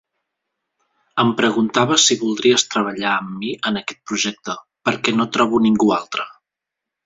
Em 1.23 1.33
preguntava 1.41 1.97
si 2.05 2.17
voldries 2.23 2.65
treballar 2.73 3.13
amb 3.19 3.37
mi 3.43 3.53
en 3.71 3.79
aquest 3.85 4.03
projecte, 4.13 4.59
perquè 4.91 5.15
no 5.21 5.31
trobo 5.39 5.65
ningú 5.71 5.95
altre. 6.03 6.31